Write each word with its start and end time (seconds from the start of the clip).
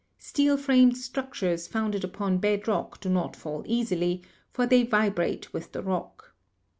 Steel 0.17 0.57
framed 0.57 0.97
structures 0.97 1.67
founded 1.67 2.03
upon 2.03 2.39
bed 2.39 2.67
rock 2.67 2.99
do 2.99 3.07
not 3.07 3.35
fall 3.35 3.61
easily, 3.67 4.23
for 4.51 4.65
they 4.65 4.81
vibrate 4.81 5.53
with 5.53 5.73
the 5.73 5.83
rock. 5.83 6.33